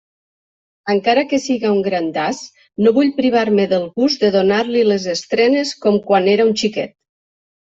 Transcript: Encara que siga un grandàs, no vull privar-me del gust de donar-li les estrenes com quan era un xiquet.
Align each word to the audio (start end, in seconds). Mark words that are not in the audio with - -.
Encara 0.93 1.23
que 1.33 1.39
siga 1.43 1.73
un 1.73 1.83
grandàs, 1.87 2.39
no 2.85 2.93
vull 2.95 3.11
privar-me 3.19 3.67
del 3.75 3.87
gust 4.01 4.25
de 4.25 4.33
donar-li 4.37 4.83
les 4.89 5.07
estrenes 5.15 5.75
com 5.85 6.01
quan 6.09 6.33
era 6.33 6.49
un 6.53 6.57
xiquet. 6.65 6.99